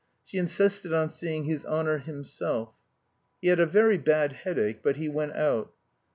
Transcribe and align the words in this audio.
She 0.25 0.39
insisted 0.39 0.93
on 0.93 1.11
seeing 1.11 1.43
"his 1.43 1.63
honour 1.63 1.99
himself." 1.99 2.73
He 3.39 3.49
had 3.49 3.59
a 3.59 3.67
very 3.67 3.99
bad 3.99 4.33
headache, 4.33 4.79
but 4.81 4.95
he 4.97 5.07
went 5.07 5.33
out. 5.33 5.73